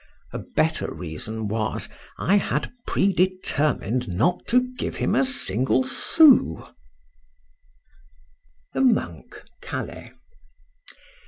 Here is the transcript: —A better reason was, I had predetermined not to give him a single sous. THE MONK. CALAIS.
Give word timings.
—A 0.33 0.39
better 0.55 0.91
reason 0.91 1.47
was, 1.47 1.87
I 2.17 2.37
had 2.37 2.71
predetermined 2.87 4.07
not 4.09 4.47
to 4.47 4.73
give 4.73 4.95
him 4.95 5.13
a 5.13 5.23
single 5.23 5.83
sous. 5.83 6.65
THE 8.73 8.81
MONK. 8.81 9.43
CALAIS. 9.61 10.13